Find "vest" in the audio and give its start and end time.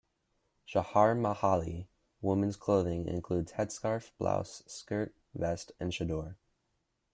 5.35-5.73